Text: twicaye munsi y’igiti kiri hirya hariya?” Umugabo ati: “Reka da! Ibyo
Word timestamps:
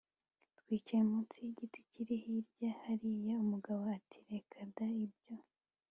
twicaye 0.59 1.03
munsi 1.11 1.35
y’igiti 1.43 1.79
kiri 1.89 2.15
hirya 2.23 2.71
hariya?” 2.83 3.33
Umugabo 3.45 3.81
ati: 3.97 4.17
“Reka 4.31 4.59
da! 4.75 4.87
Ibyo 5.05 5.35